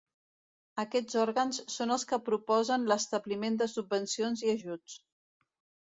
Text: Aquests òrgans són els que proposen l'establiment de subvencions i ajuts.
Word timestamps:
Aquests 0.83 1.17
òrgans 1.23 1.59
són 1.75 1.95
els 1.97 2.07
que 2.13 2.19
proposen 2.31 2.89
l'establiment 2.93 3.61
de 3.63 3.71
subvencions 3.77 4.43
i 4.49 4.53
ajuts. 4.59 5.01